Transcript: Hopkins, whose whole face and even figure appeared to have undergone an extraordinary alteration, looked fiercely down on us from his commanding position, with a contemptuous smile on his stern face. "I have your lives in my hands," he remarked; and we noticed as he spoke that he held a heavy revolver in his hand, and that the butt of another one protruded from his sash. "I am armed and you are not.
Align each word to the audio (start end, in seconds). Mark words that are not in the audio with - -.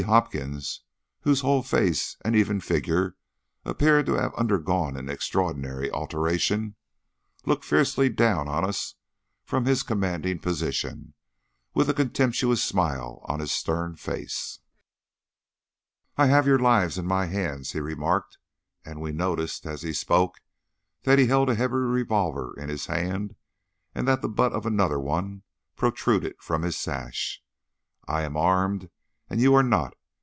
Hopkins, 0.07 0.81
whose 1.21 1.41
whole 1.41 1.61
face 1.61 2.17
and 2.25 2.35
even 2.35 2.59
figure 2.59 3.15
appeared 3.63 4.07
to 4.07 4.13
have 4.13 4.33
undergone 4.33 4.97
an 4.97 5.09
extraordinary 5.11 5.91
alteration, 5.91 6.75
looked 7.45 7.63
fiercely 7.63 8.09
down 8.09 8.47
on 8.47 8.65
us 8.65 8.95
from 9.45 9.65
his 9.65 9.83
commanding 9.83 10.39
position, 10.39 11.13
with 11.75 11.87
a 11.87 11.93
contemptuous 11.93 12.63
smile 12.63 13.21
on 13.25 13.39
his 13.39 13.51
stern 13.51 13.95
face. 13.95 14.61
"I 16.17 16.25
have 16.25 16.47
your 16.47 16.57
lives 16.57 16.97
in 16.97 17.05
my 17.05 17.27
hands," 17.27 17.73
he 17.73 17.79
remarked; 17.79 18.39
and 18.83 18.99
we 19.01 19.11
noticed 19.11 19.67
as 19.67 19.83
he 19.83 19.93
spoke 19.93 20.39
that 21.03 21.19
he 21.19 21.27
held 21.27 21.47
a 21.47 21.53
heavy 21.53 21.73
revolver 21.75 22.55
in 22.59 22.69
his 22.69 22.87
hand, 22.87 23.35
and 23.93 24.07
that 24.07 24.23
the 24.23 24.29
butt 24.29 24.51
of 24.53 24.65
another 24.65 24.99
one 24.99 25.43
protruded 25.75 26.37
from 26.41 26.63
his 26.63 26.75
sash. 26.75 27.43
"I 28.07 28.23
am 28.23 28.35
armed 28.35 28.89
and 29.29 29.39
you 29.39 29.53
are 29.53 29.63
not. 29.63 29.93